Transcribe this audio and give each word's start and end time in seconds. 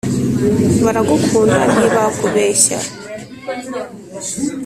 baragukunda 0.85 1.59
ntibakubeshya 1.73 2.77